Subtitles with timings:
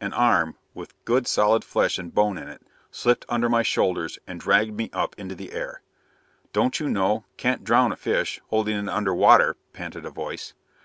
[0.00, 4.38] An arm with good, solid flesh and bone in it slipped under my shoulders and
[4.38, 5.82] dragged me up into the air.
[6.52, 10.54] "Don't you know can't drown a fish holding it under water?" panted a voice.